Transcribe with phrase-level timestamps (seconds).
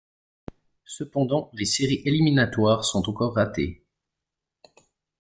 [0.87, 3.83] Cependant, les séries éliminatoires sont encore ratées.